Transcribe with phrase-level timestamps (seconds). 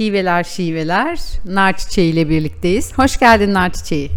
[0.00, 2.98] Şiveler Şiveler Nar Çiçeği ile birlikteyiz.
[2.98, 4.10] Hoş geldin Nar Çiçeği.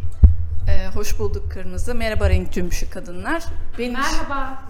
[0.69, 1.95] Ee, hoş bulduk Kırmızı.
[1.95, 3.43] Merhaba renk cümbüşü kadınlar.
[3.77, 4.63] Benim Merhaba.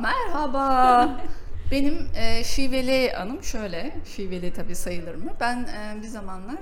[0.00, 1.20] Merhaba.
[1.70, 3.96] Benim e, şiveli anım şöyle.
[4.16, 5.32] Şiveli tabii sayılır mı?
[5.40, 6.58] Ben e, bir zamanlar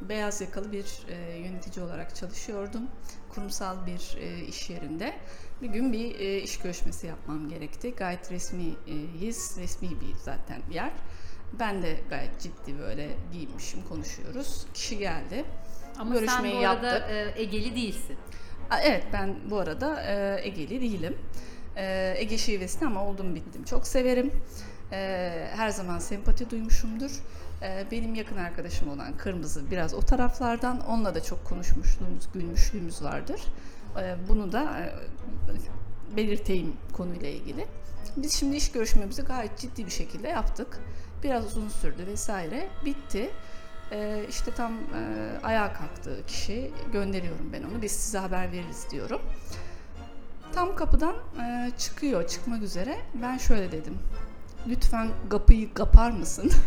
[0.00, 2.82] beyaz yakalı bir e, yönetici olarak çalışıyordum.
[3.28, 5.12] Kurumsal bir e, iş yerinde.
[5.62, 7.94] Bir gün bir e, iş görüşmesi yapmam gerekti.
[7.94, 9.56] Gayet resmiyiz.
[9.58, 10.92] Resmi bir zaten bir yer.
[11.58, 14.66] Ben de gayet ciddi böyle giyinmişim, konuşuyoruz.
[14.74, 15.44] Kişi geldi.
[15.98, 17.36] Ama Görüşmeyi sen bu arada yaptık.
[17.36, 18.16] e, Egeli değilsin.
[18.84, 21.16] Evet ben bu arada e, Egeli değilim.
[21.76, 23.64] E, Ege şivesini ama oldum bittim.
[23.64, 24.32] Çok severim.
[24.92, 27.10] E, her zaman sempati duymuşumdur.
[27.62, 30.80] E, benim yakın arkadaşım olan Kırmızı biraz o taraflardan.
[30.86, 33.40] Onunla da çok konuşmuşluğumuz, gülmüşlüğümüz vardır.
[34.00, 37.66] E, bunu da e, belirteyim konuyla ilgili.
[38.16, 40.78] Biz şimdi iş görüşmemizi gayet ciddi bir şekilde yaptık.
[41.22, 42.68] Biraz uzun sürdü vesaire.
[42.84, 43.30] Bitti.
[43.92, 44.78] Ee, işte tam e,
[45.42, 46.70] ayağa kalktı kişi.
[46.92, 47.82] Gönderiyorum ben onu.
[47.82, 49.20] Biz size haber veririz diyorum.
[50.52, 52.98] Tam kapıdan e, çıkıyor, çıkmak üzere.
[53.22, 53.98] Ben şöyle dedim.
[54.68, 56.52] Lütfen kapıyı kapar mısın?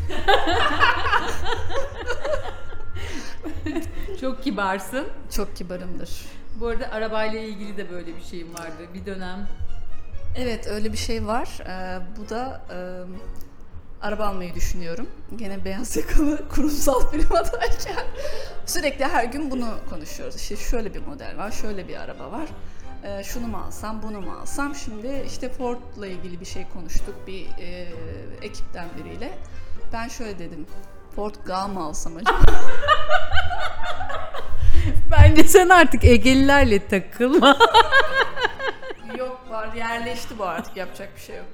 [4.22, 5.08] Çok kibarsın.
[5.36, 6.26] Çok kibarımdır.
[6.60, 9.48] Bu arada arabayla ilgili de böyle bir şeyim vardı bir dönem.
[10.38, 11.60] Evet öyle bir şey var.
[11.68, 12.78] Ee, bu da e,
[14.06, 15.08] araba almayı düşünüyorum.
[15.36, 18.06] Gene beyaz yakalı kurumsal firmadayken
[18.66, 20.36] sürekli her gün bunu konuşuyoruz.
[20.36, 22.46] İşte şöyle bir model var, şöyle bir araba var.
[23.04, 24.76] Ee, şunu mu alsam, bunu mu alsam?
[24.76, 27.88] Şimdi işte Ford'la ilgili bir şey konuştuk bir e,
[28.42, 29.38] ekipten biriyle.
[29.94, 30.66] Ben şöyle dedim.
[31.16, 31.36] Ford
[31.74, 32.38] mı alsam acaba?
[35.12, 37.58] Bence sen artık Egelilerle takılma.
[39.18, 41.46] yok var yerleşti bu artık yapacak bir şey yok.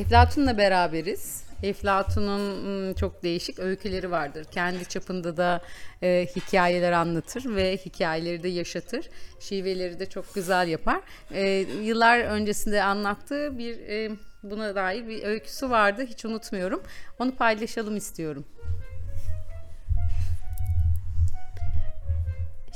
[0.00, 1.44] Eflatun'la beraberiz.
[1.62, 4.44] Eflatun'un çok değişik öyküleri vardır.
[4.44, 5.62] Kendi çapında da
[6.02, 9.10] e, hikayeler anlatır ve hikayeleri de yaşatır.
[9.40, 11.00] Şiveleri de çok güzel yapar.
[11.30, 14.10] E, yıllar öncesinde anlattığı bir e,
[14.42, 16.06] buna dair bir öyküsü vardı.
[16.08, 16.82] Hiç unutmuyorum.
[17.18, 18.44] Onu paylaşalım istiyorum.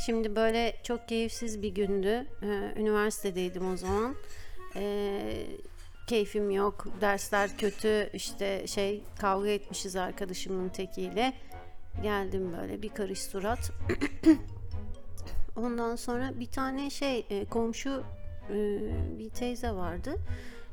[0.07, 2.27] Şimdi böyle çok keyifsiz bir gündü.
[2.43, 4.15] Ee, üniversitedeydim o zaman.
[4.77, 5.47] Ee,
[6.07, 11.33] keyfim yok, dersler kötü, işte şey kavga etmişiz arkadaşımın tekiyle.
[12.03, 13.71] Geldim böyle bir karış surat.
[15.57, 18.03] Ondan sonra bir tane şey e, komşu
[18.51, 18.55] e,
[19.19, 20.15] bir teyze vardı.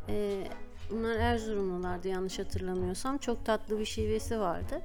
[0.10, 0.44] E,
[0.92, 3.18] bunlar Erzurumlulardı yanlış hatırlamıyorsam.
[3.18, 4.82] Çok tatlı bir şivesi vardı.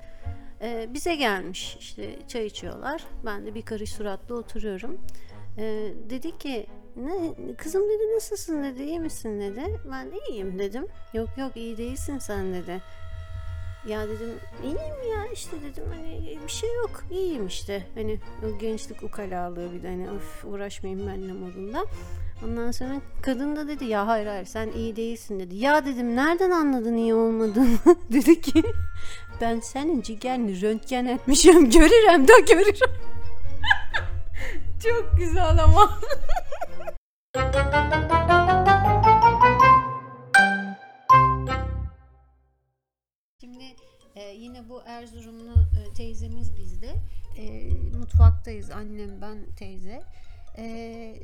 [0.89, 3.05] Bize gelmiş işte çay içiyorlar.
[3.25, 4.99] Ben de bir karış suratla oturuyorum.
[5.59, 9.81] E, dedi ki ne kızım dedi nasılsın dedi iyi misin dedi.
[9.91, 10.87] Ben de iyiyim dedim.
[11.15, 12.83] Yok yok iyi değilsin sen dedi.
[13.89, 14.35] Ya dedim
[14.65, 19.83] iyiyim ya işte dedim hani bir şey yok iyiyim işte hani o gençlik ukalalığı bir
[19.83, 21.85] de hani of uğraşmayayım benimle modunda.
[22.45, 25.57] Ondan sonra kadın da dedi ya hayır hayır sen iyi değilsin dedi.
[25.57, 27.79] Ya dedim nereden anladın iyi olmadığını?
[28.13, 28.63] dedi ki
[29.41, 32.91] ben senin ciğerini röntgen etmişim görürüm de görürüm.
[34.83, 36.01] Çok güzel ama.
[43.41, 43.65] Şimdi
[44.15, 46.95] e, yine bu Erzurumlu e, teyzemiz bizde.
[47.39, 50.03] E, mutfaktayız annem ben teyze.
[50.59, 51.17] E,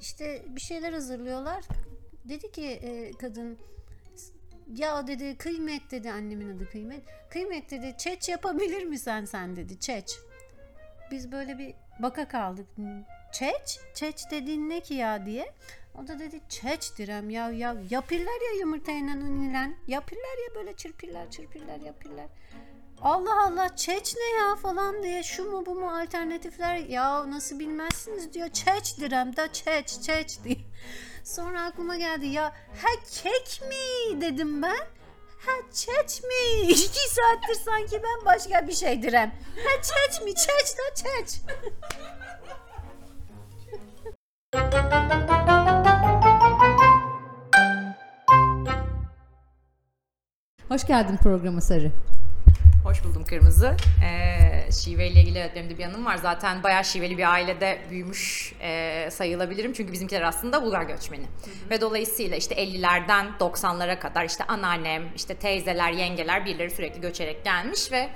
[0.00, 1.64] işte bir şeyler hazırlıyorlar.
[2.24, 3.58] Dedi ki e, kadın
[4.76, 7.02] ya dedi kıymet dedi annemin adı kıymet.
[7.30, 10.18] Kıymet dedi çeç yapabilir misin sen dedi çeç.
[11.10, 12.66] Biz böyle bir baka kaldık.
[13.32, 13.80] Çeç?
[13.94, 15.52] Çeç dediğin ne ki ya diye.
[15.94, 19.76] O da dedi çeç direm ya ya yapırlar ya yumurtayla unilen.
[19.86, 22.26] Yapırlar ya böyle çırpırlar çırpırlar yapırlar.
[23.02, 28.32] Allah Allah çeç ne ya falan diye şu mu bu mu alternatifler ya nasıl bilmezsiniz
[28.32, 30.56] diyor çeç direm da çeç çeç diye.
[31.24, 32.44] Sonra aklıma geldi ya
[32.82, 32.88] ha
[33.22, 34.86] kek mi dedim ben.
[35.46, 36.62] Ha çeç mi?
[36.68, 39.34] İki saattir sanki ben başka bir şey direm.
[39.56, 40.34] Ha çeç mi?
[40.34, 41.40] Çeç da çeç.
[50.68, 51.92] Hoş geldin programa Sarı.
[52.84, 53.76] Hoş buldum Kırmızı.
[54.04, 56.16] Ee, şive ile ilgili benim de bir yanım var.
[56.16, 59.72] Zaten bayağı şiveli bir ailede büyümüş e, sayılabilirim.
[59.72, 61.24] Çünkü bizimkiler aslında Bulgar göçmeni.
[61.70, 67.92] Ve dolayısıyla işte 50'lerden 90'lara kadar işte anneannem, işte teyzeler, yengeler birileri sürekli göçerek gelmiş
[67.92, 68.08] ve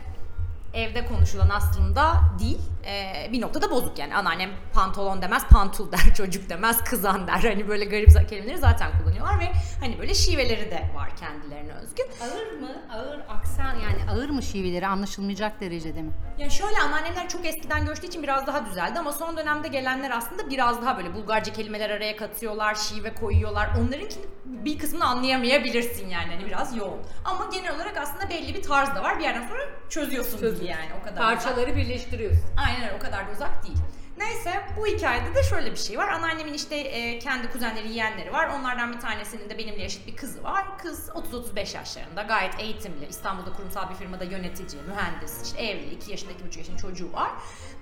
[0.75, 2.61] evde konuşulan aslında değil.
[2.87, 4.17] Ee, bir noktada bozuk yani.
[4.17, 7.43] Anneannem pantolon demez, pantul der, çocuk demez, kızan der.
[7.43, 12.03] Hani böyle garip kelimeleri zaten kullanıyorlar ve hani böyle şiveleri de var kendilerine özgü.
[12.23, 12.71] Ağır mı?
[12.93, 16.13] Ağır aksan yani ağır mı şiveleri anlaşılmayacak derecede mi?
[16.39, 20.51] Ya şöyle anneannemler çok eskiden göçtüğü için biraz daha düzeldi ama son dönemde gelenler aslında
[20.51, 23.69] biraz daha böyle Bulgarca kelimeler araya katıyorlar, şive koyuyorlar.
[23.81, 27.01] Onlarınkini bir kısmını anlayamayabilirsin yani hani biraz yoğun.
[27.25, 29.19] Ama genel olarak aslında belli bir tarz da var.
[29.19, 31.23] Bir yerden sonra çözüyorsun dili yani o kadar.
[31.23, 32.45] Parçaları birleştiriyorsun.
[32.57, 33.79] Aynen o kadar da uzak değil.
[34.19, 36.09] Neyse bu hikayede de şöyle bir şey var.
[36.09, 38.49] Anneannemin işte e, kendi kuzenleri, yeğenleri var.
[38.49, 40.79] Onlardan bir tanesinin de benimle yaşıt bir kızı var.
[40.79, 43.07] Kız 30-35 yaşlarında gayet eğitimli.
[43.07, 47.31] İstanbul'da kurumsal bir firmada yönetici, mühendis, işte evli, 2 yaşında 2,5 yaşında çocuğu var.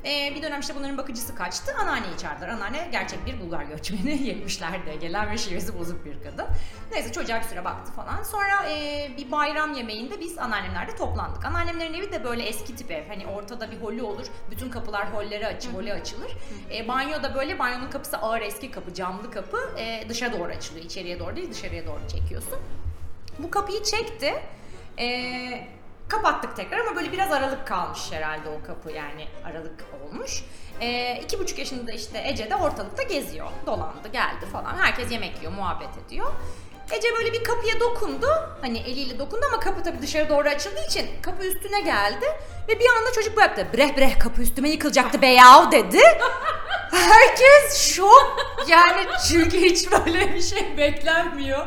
[0.04, 1.74] E, bir dönem işte bunların bakıcısı kaçtı.
[1.80, 2.48] Anneanneyi çağırdılar.
[2.48, 4.12] Anneanne gerçek bir Bulgar göçmeni.
[4.46, 6.46] 70'lerde gelen ve şivesi bozuk bir kadın.
[6.92, 8.22] Neyse çocuğa bir süre baktı falan.
[8.22, 11.44] Sonra e, bir bayram yemeğinde biz anneannemlerle toplandık.
[11.44, 13.08] Anneannemlerin evi de böyle eski tip ev.
[13.08, 14.26] Hani ortada bir holü olur.
[14.50, 15.92] Bütün kapılar hollere açı, holü
[16.22, 16.36] açılır.
[16.70, 19.70] E, banyo böyle banyonun kapısı ağır eski kapı, camlı kapı.
[19.78, 20.84] E, dışa doğru açılıyor.
[20.84, 22.58] İçeriye doğru değil dışarıya doğru çekiyorsun.
[23.38, 24.34] Bu kapıyı çekti.
[24.98, 25.68] E,
[26.08, 30.44] kapattık tekrar ama böyle biraz aralık kalmış herhalde o kapı yani aralık olmuş.
[30.80, 33.46] E, iki buçuk yaşında işte Ece de ortalıkta geziyor.
[33.66, 34.74] Dolandı geldi falan.
[34.76, 36.32] Herkes yemek yiyor, muhabbet ediyor.
[36.92, 38.26] Ece böyle bir kapıya dokundu.
[38.60, 42.26] Hani eliyle dokundu ama kapı tabii dışarı doğru açıldığı için kapı üstüne geldi.
[42.68, 43.66] Ve bir anda çocuk bıraktı.
[43.74, 45.98] Breh breh kapı üstüme yıkılacaktı be yav dedi.
[46.92, 48.36] Herkes şok.
[48.68, 51.66] Yani çünkü hiç böyle bir şey beklenmiyor.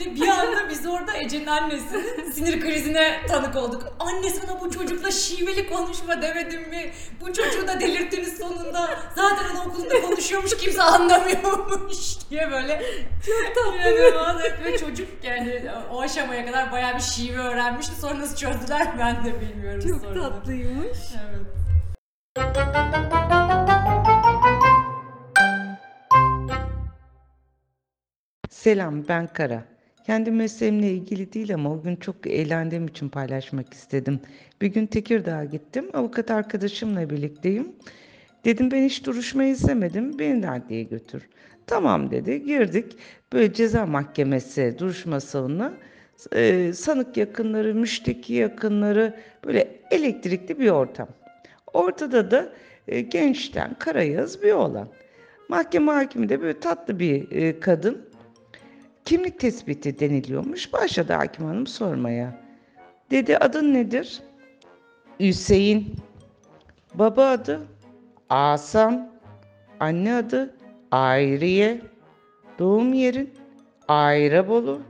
[0.00, 3.82] Bir anda biz orada Ece'nin annesinin sinir krizine tanık olduk.
[3.98, 6.92] Anne sana bu çocukla şiveli konuşma demedim mi?
[7.20, 8.98] Bu çocuğu da delirttiniz sonunda.
[9.16, 12.82] Zaten anaokulunda konuşuyormuş kimse anlamıyormuş diye böyle.
[13.26, 14.64] Çok tatlı.
[14.64, 15.62] Ve çocuk yani
[15.92, 18.00] o aşamaya kadar bayağı bir şive öğrenmişti.
[18.00, 20.98] Sonra nasıl çözdüler ben de bilmiyorum Çok tatlıymış.
[21.30, 21.60] Evet.
[28.50, 29.64] Selam, ben Kara.
[30.06, 34.20] Kendi mesleğimle ilgili değil ama o gün çok eğlendiğim için paylaşmak istedim.
[34.60, 37.72] Bir gün Tekirdağ'a gittim, avukat arkadaşımla birlikteyim.
[38.44, 41.28] Dedim ben hiç duruşma izlemedim, beni de adliyeye götür.
[41.66, 42.96] Tamam dedi, girdik.
[43.32, 45.72] Böyle ceza mahkemesi duruşma salonuna.
[46.34, 49.14] Ee, sanık yakınları, müşteki yakınları,
[49.44, 51.08] böyle elektrikli bir ortam.
[51.72, 52.52] Ortada da
[52.88, 54.88] e, gençten karayaz bir oğlan.
[55.48, 58.09] Mahkeme hakimi de böyle tatlı bir e, kadın.
[59.10, 60.72] Kimlik tespiti deniliyormuş.
[60.72, 62.40] Başladı hakim hanım sormaya.
[63.10, 64.22] Dedi adın nedir?
[65.20, 65.96] Hüseyin.
[66.94, 67.60] Baba adı?
[68.28, 69.08] Asam.
[69.80, 70.54] Anne adı?
[70.90, 71.80] Ayriye.
[72.58, 73.30] Doğum yerin?
[73.88, 74.82] Ayrabolu.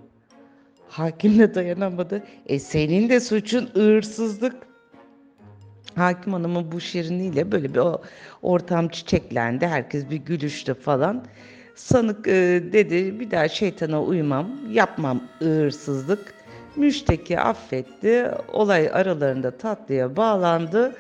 [0.89, 2.25] Hakim de dayanamadı.
[2.47, 4.57] E senin de suçun hırsızlık.
[5.95, 7.83] Hakim hanımın bu şirinliğiyle böyle bir
[8.43, 9.67] ortam çiçeklendi.
[9.67, 11.25] Herkes bir gülüştü falan.
[11.75, 16.35] Sanık e, dedi bir daha şeytana uymam, yapmam hırsızlık.
[16.77, 18.31] Müşteki affetti.
[18.53, 20.97] Olay aralarında tatlıya bağlandı.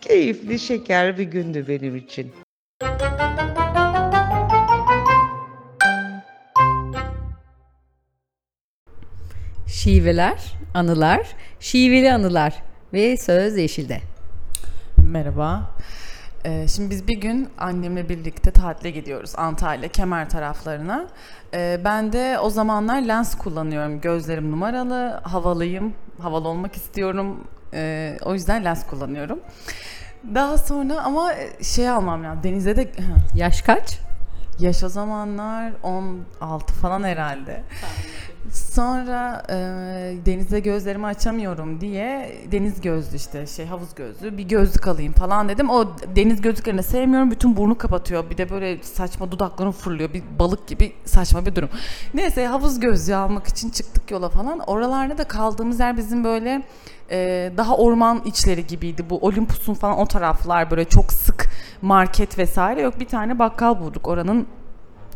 [0.00, 2.32] Keyifli, şeker bir gündü benim için.
[9.66, 11.26] Şiveler, anılar,
[11.60, 12.62] şiveli anılar
[12.92, 14.00] ve söz yeşilde.
[15.12, 15.76] Merhaba.
[16.46, 21.06] Ee, şimdi biz bir gün annemle birlikte tatile gidiyoruz Antalya, Kemer taraflarına.
[21.54, 24.00] Ee, ben de o zamanlar lens kullanıyorum.
[24.00, 27.44] Gözlerim numaralı, havalıyım, havalı olmak istiyorum.
[27.74, 29.40] Ee, o yüzden lens kullanıyorum.
[30.34, 32.42] Daha sonra ama şey almam lazım.
[32.42, 32.90] Denize de
[33.34, 33.98] Yaş kaç?
[34.58, 37.62] yaş o zamanlar 16 falan herhalde.
[38.76, 39.56] Sonra e,
[40.26, 45.70] denize gözlerimi açamıyorum diye deniz gözlü işte şey havuz gözlü bir gözlük alayım falan dedim.
[45.70, 47.30] O deniz gözlüklerini sevmiyorum.
[47.30, 48.30] Bütün burnu kapatıyor.
[48.30, 50.12] Bir de böyle saçma dudaklarım fırlıyor.
[50.12, 51.68] Bir balık gibi saçma bir durum.
[52.14, 54.58] Neyse havuz gözlüğü almak için çıktık yola falan.
[54.58, 56.62] Oralarda da kaldığımız yer bizim böyle
[57.10, 59.10] e, daha orman içleri gibiydi.
[59.10, 61.46] Bu Olympus'un falan o taraflar böyle çok sık
[61.82, 63.00] market vesaire yok.
[63.00, 64.46] Bir tane bakkal bulduk oranın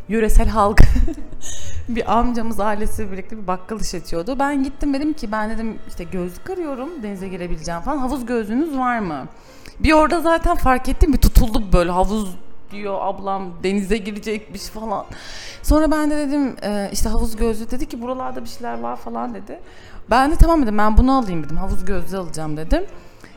[0.09, 0.81] yöresel halk
[1.89, 4.39] bir amcamız ailesiyle birlikte bir bakkal işletiyordu.
[4.39, 7.99] Ben gittim dedim ki ben dedim işte gözlük arıyorum denize girebileceğim falan.
[7.99, 9.27] Havuz gözlüğünüz var mı?
[9.81, 12.37] Bir orada zaten fark ettim bir tutuldum böyle havuz
[12.71, 15.05] diyor ablam denize girecekmiş falan.
[15.63, 19.35] Sonra ben de dedim e, işte havuz gözlüğü dedi ki buralarda bir şeyler var falan
[19.35, 19.61] dedi.
[20.11, 22.85] Ben de tamam dedim ben bunu alayım dedim havuz gözlüğü alacağım dedim.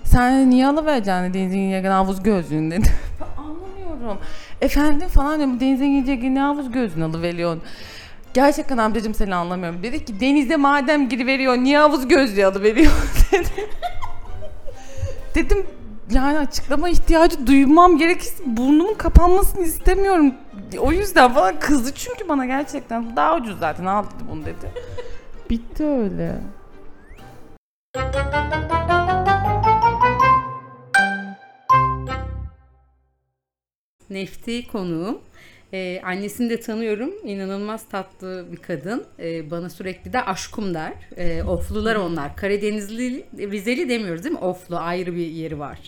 [0.03, 2.83] Sen niye alıvereceksin denizin yakın havuz gözlüğünü dedim.
[3.19, 4.17] Ben anlamıyorum.
[4.61, 7.61] Efendim falan diyorum denize girecek ne havuz gözlüğünü alıveriyorsun.
[8.33, 9.83] Gerçekten amcacığım seni anlamıyorum.
[9.83, 12.91] Dedi ki denize madem giriveriyor niye havuz gözlüğü alıveriyor
[13.31, 13.69] dedi.
[15.35, 15.65] dedim
[16.11, 20.33] yani açıklama ihtiyacı duymam gerekirse burnumun kapanmasını istemiyorum.
[20.79, 24.71] O yüzden falan kızdı çünkü bana gerçekten daha ucuz zaten al dedi bunu dedi.
[25.49, 26.35] Bitti öyle.
[34.09, 35.21] Nefti konuğum.
[35.73, 37.13] Ee, annesini de tanıyorum.
[37.23, 39.05] İnanılmaz tatlı bir kadın.
[39.19, 40.93] Ee, bana sürekli de aşkum der.
[41.17, 42.35] Ee, oflular onlar.
[42.35, 44.39] Karadenizli, Rizeli demiyoruz değil mi?
[44.41, 45.79] Oflu ayrı bir yeri var.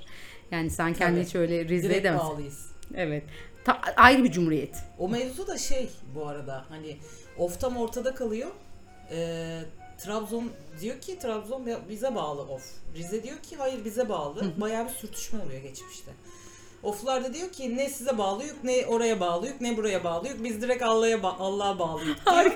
[0.51, 2.29] Yani sen kendini hiç öyle Rize Direkt demezsin.
[2.29, 2.71] bağlıyız.
[2.95, 3.23] Evet.
[3.65, 4.75] Ta- ayrı bir cumhuriyet.
[4.99, 6.97] O mevzu da şey bu arada hani
[7.37, 8.49] of tam ortada kalıyor.
[9.11, 9.59] Ee,
[9.97, 10.51] Trabzon
[10.81, 12.71] diyor ki Trabzon bize bağlı of.
[12.95, 14.51] Rize diyor ki hayır bize bağlı.
[14.57, 16.11] Bayağı bir sürtüşme oluyor geçmişte.
[16.85, 20.83] Oflar da diyor ki ne size bağlıyık ne oraya bağlıyık ne buraya bağlıyık biz direkt
[20.83, 22.51] Allah'a ba- Allah'a bağlıyık diyor.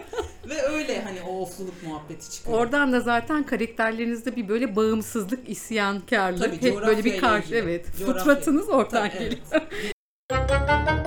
[0.50, 2.58] Ve öyle hani o ofluluk muhabbeti çıkıyor.
[2.58, 7.58] Oradan da zaten karakterlerinizde bir böyle bağımsızlık, isyankarlık, Tabii, hep böyle bir coğrafyayla karşı ilgili.
[7.60, 7.86] evet.
[8.00, 8.16] Coğrafya.
[8.16, 9.42] Fıtratınız oradan Tabii, geliyor.
[9.52, 9.96] evet.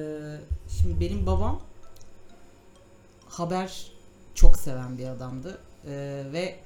[0.00, 0.04] Ee,
[0.68, 1.60] Şimdi benim babam
[3.28, 3.92] haber
[4.34, 6.56] çok seven bir adamdı Ee, ve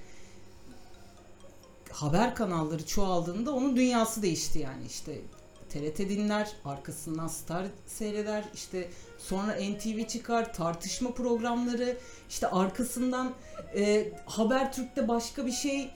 [1.97, 5.21] haber kanalları çoğaldığında onun dünyası değişti yani işte
[5.69, 11.97] TRT dinler, arkasından Star seyreder, işte sonra NTV çıkar, tartışma programları,
[12.29, 13.33] işte arkasından
[13.76, 15.91] e, Habertürk'te başka bir şey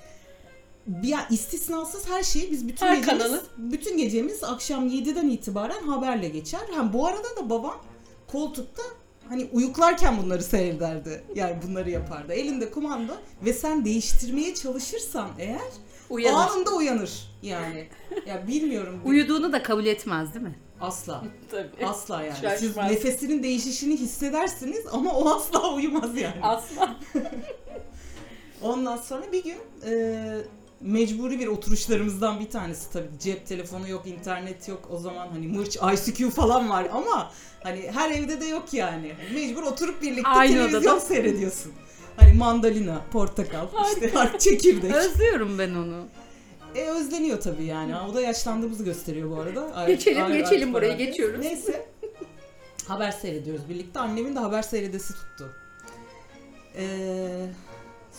[1.02, 3.42] ya istisnasız her şeyi biz bütün Her gecemiz, kanalı.
[3.58, 6.60] bütün gecemiz akşam 7'den itibaren haberle geçer.
[6.74, 7.80] Hem bu arada da babam
[8.26, 8.82] koltukta
[9.28, 11.24] hani uyuklarken bunları seyrederdi.
[11.34, 12.32] Yani bunları yapardı.
[12.32, 15.70] Elinde kumanda ve sen değiştirmeye çalışırsan eğer
[16.10, 16.36] Uyanır.
[16.50, 17.10] anında uyanır
[17.42, 17.88] yani.
[18.26, 19.00] Ya bilmiyorum.
[19.04, 20.58] Uyuduğunu da kabul etmez değil mi?
[20.80, 21.24] Asla.
[21.50, 21.86] Tabii.
[21.86, 22.34] Asla yani.
[22.58, 22.90] Siz Şaşmaz.
[22.90, 26.42] nefesinin değişişini hissedersiniz ama o asla uyumaz yani.
[26.42, 26.96] Asla.
[28.62, 30.22] Ondan sonra bir gün e,
[30.80, 34.88] mecburi bir oturuşlarımızdan bir tanesi tabii cep telefonu yok, internet yok.
[34.90, 39.12] O zaman hani mırç, ICQ falan var ama hani her evde de yok yani.
[39.34, 41.00] Mecbur oturup birlikte Aynı televizyon odada.
[41.00, 41.72] seyrediyorsun.
[42.20, 44.94] Hani mandalina, portakal, işte çekirdek.
[44.94, 46.04] Özlüyorum ben onu.
[46.74, 47.92] E özleniyor tabii yani.
[48.10, 49.74] O da yaşlandığımızı gösteriyor bu arada.
[49.76, 51.40] Ar- Geçelim, ar- geçelim artık buraya, geçiyoruz.
[51.40, 51.86] Neyse.
[52.88, 54.00] haber seyrediyoruz birlikte.
[54.00, 55.52] Annemin de haber seyredesi tuttu.
[56.76, 57.46] Ee,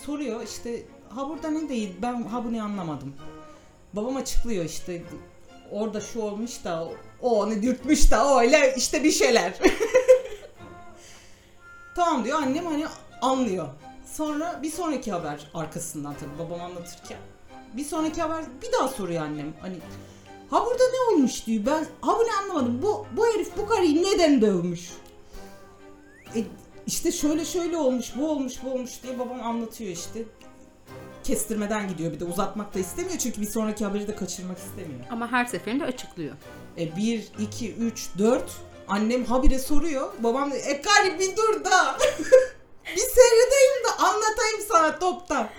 [0.05, 3.13] soruyor işte ha burada ne değil ben ha bunu anlamadım.
[3.93, 5.01] Babam açıklıyor işte
[5.71, 6.87] orada şu olmuş da
[7.21, 9.53] o onu dürtmüş da öyle işte bir şeyler.
[11.95, 12.85] tamam diyor annem hani
[13.21, 13.67] anlıyor.
[14.11, 17.17] Sonra bir sonraki haber arkasından tabii babam anlatırken.
[17.73, 19.53] Bir sonraki haber bir daha soruyor annem.
[19.61, 19.75] Hani
[20.49, 21.65] ha burada ne olmuş diyor.
[21.65, 22.81] Ben ha bunu anlamadım.
[22.81, 24.89] Bu bu herif bu karıyı neden dövmüş?
[26.35, 26.43] E,
[26.87, 30.23] işte şöyle şöyle olmuş, bu olmuş, bu olmuş diye babam anlatıyor işte.
[31.23, 34.99] Kestirmeden gidiyor bir de uzatmak da istemiyor çünkü bir sonraki haberi de kaçırmak istemiyor.
[35.09, 36.35] Ama her seferinde açıklıyor.
[36.77, 38.51] E 1, 2, 3, 4
[38.87, 40.13] annem habire soruyor.
[40.19, 41.97] Babam da e gari bir dur da.
[42.95, 43.60] bir seyredeyim de
[44.11, 45.49] anlatayım sana toptan.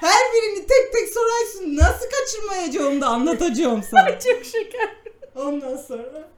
[0.00, 1.76] Her birini tek tek sorarsın.
[1.76, 4.18] Nasıl kaçırmayacağım da anlatacağım sana.
[4.18, 4.96] Çok şeker.
[5.36, 6.28] Ondan sonra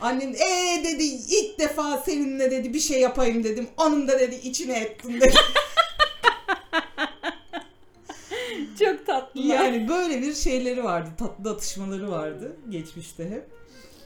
[0.00, 3.68] annem ee dedi ilk defa seninle dedi bir şey yapayım dedim.
[3.76, 5.34] Onun da dedi içine ettim dedi.
[8.78, 9.54] Çok tatlılar.
[9.54, 11.10] Yani böyle bir şeyleri vardı.
[11.18, 13.44] Tatlı atışmaları vardı geçmişte hep.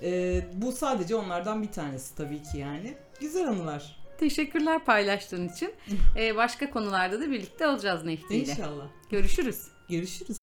[0.02, 2.94] Ee, bu sadece onlardan bir tanesi tabii ki yani.
[3.20, 4.01] Güzel anılar.
[4.18, 5.70] Teşekkürler paylaştığın için.
[6.18, 8.52] Ee, başka konularda da birlikte olacağız Nefti ile.
[8.52, 8.88] İnşallah.
[9.10, 9.68] Görüşürüz.
[9.88, 10.36] Görüşürüz.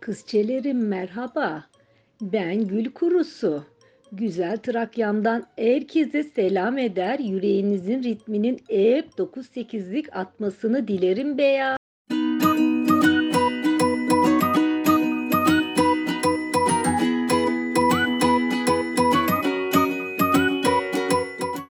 [0.00, 1.64] Kızçelerim merhaba.
[2.20, 3.64] Ben Gül Kurusu.
[4.12, 7.18] Güzel Trakya'mdan herkese selam eder.
[7.18, 11.76] Yüreğinizin ritminin hep 9-8'lik atmasını dilerim beya.